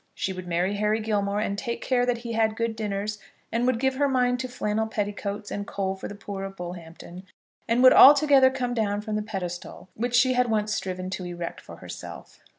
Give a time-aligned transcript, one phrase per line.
[0.15, 3.19] She would marry Harry Gilmore, and take care that he had good dinners,
[3.51, 7.21] and would give her mind to flannel petticoats and coal for the poor of Bullhampton,
[7.67, 11.61] and would altogether come down from the pedestal which she had once striven to erect
[11.61, 12.39] for herself.